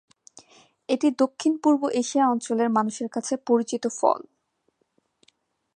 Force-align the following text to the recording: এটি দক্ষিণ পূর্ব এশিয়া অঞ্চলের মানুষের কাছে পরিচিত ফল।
এটি 0.89 1.07
দক্ষিণ 1.19 1.53
পূর্ব 1.63 1.81
এশিয়া 1.93 2.25
অঞ্চলের 2.27 2.69
মানুষের 2.69 3.07
কাছে 3.09 3.33
পরিচিত 3.47 3.83
ফল। 3.99 4.19